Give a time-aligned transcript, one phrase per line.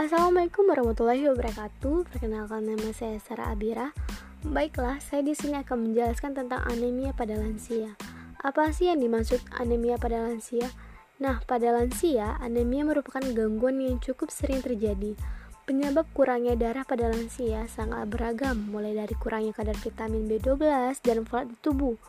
[0.00, 2.08] Assalamualaikum warahmatullahi wabarakatuh.
[2.08, 3.92] Perkenalkan nama saya Sarah Abira.
[4.40, 8.00] Baiklah, saya di sini akan menjelaskan tentang anemia pada lansia.
[8.40, 10.72] Apa sih yang dimaksud anemia pada lansia?
[11.20, 15.20] Nah, pada lansia, anemia merupakan gangguan yang cukup sering terjadi.
[15.68, 21.52] Penyebab kurangnya darah pada lansia sangat beragam, mulai dari kurangnya kadar vitamin B12 dan folat
[21.52, 22.00] di tubuh,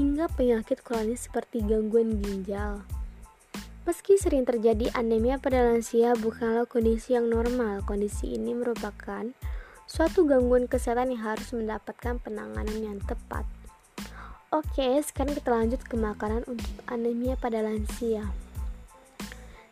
[0.00, 2.88] hingga penyakit kronis seperti gangguan ginjal.
[3.88, 7.80] Meski sering terjadi anemia pada lansia bukanlah kondisi yang normal.
[7.88, 9.24] Kondisi ini merupakan
[9.88, 13.48] suatu gangguan kesehatan yang harus mendapatkan penanganan yang tepat.
[14.52, 18.28] Oke, sekarang kita lanjut ke makanan untuk anemia pada lansia.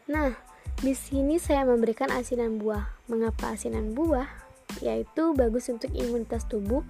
[0.09, 0.33] Nah,
[0.81, 2.89] di sini saya memberikan asinan buah.
[3.13, 4.33] Mengapa asinan buah?
[4.81, 6.81] Yaitu bagus untuk imunitas tubuh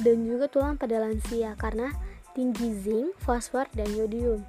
[0.00, 1.92] dan juga tulang pada lansia karena
[2.32, 4.40] tinggi zinc, fosfor, dan yodium.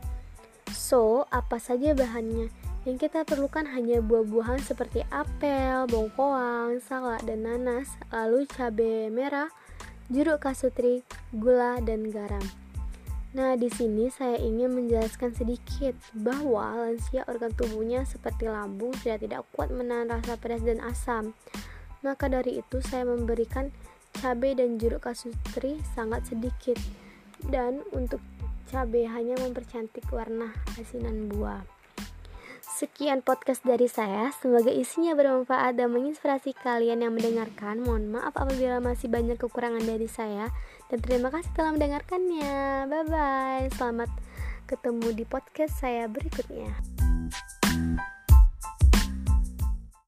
[0.71, 2.48] So, apa saja bahannya?
[2.81, 9.53] Yang kita perlukan hanya buah-buahan seperti apel, bongkoang, salak, dan nanas, lalu cabai merah,
[10.09, 12.42] jeruk kasutri, gula, dan garam.
[13.31, 19.47] Nah, di sini saya ingin menjelaskan sedikit bahwa lansia organ tubuhnya seperti lambung sudah tidak
[19.55, 21.31] kuat menahan rasa pedas dan asam.
[22.03, 23.72] Maka dari itu saya memberikan
[24.19, 26.75] cabai dan jeruk kasutri sangat sedikit.
[27.47, 28.19] Dan untuk
[28.72, 31.59] cabai hanya mempercantik warna asinan buah.
[32.64, 37.83] Sekian podcast dari saya, semoga isinya bermanfaat dan menginspirasi kalian yang mendengarkan.
[37.83, 40.49] Mohon maaf apabila masih banyak kekurangan dari saya
[40.88, 42.88] dan terima kasih telah mendengarkannya.
[42.89, 43.67] Bye bye.
[43.75, 44.09] Selamat
[44.66, 47.00] ketemu di podcast saya berikutnya.